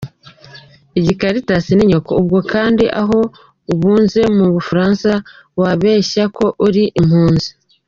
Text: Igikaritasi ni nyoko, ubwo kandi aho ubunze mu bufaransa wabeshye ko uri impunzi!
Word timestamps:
Igikaritasi 0.99 1.71
ni 1.75 1.85
nyoko, 1.91 2.11
ubwo 2.21 2.39
kandi 2.53 2.85
aho 3.01 3.19
ubunze 3.73 4.21
mu 4.37 4.45
bufaransa 4.53 5.11
wabeshye 5.59 6.23
ko 6.37 6.45
uri 6.67 6.83
impunzi! 6.99 7.49